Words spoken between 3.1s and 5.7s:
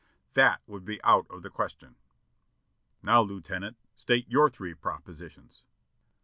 Lieutenant, state your three propositions."